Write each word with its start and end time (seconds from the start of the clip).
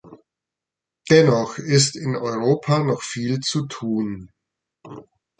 Dennoch 1.11 1.59
ist 1.59 1.95
in 1.95 2.15
Europa 2.15 2.79
noch 2.79 3.03
viel 3.03 3.39
zu 3.39 3.67
tun. 3.67 4.31